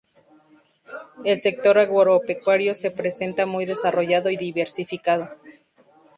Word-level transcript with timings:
El 1.25 1.41
sector 1.41 1.77
agropecuario 1.77 2.73
se 2.73 2.89
presenta 2.89 3.45
muy 3.45 3.65
desarrollado 3.67 4.31
y 4.31 4.35
diversificado. 4.37 5.29